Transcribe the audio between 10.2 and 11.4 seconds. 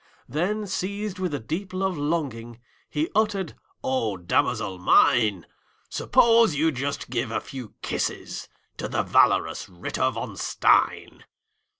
Stein!"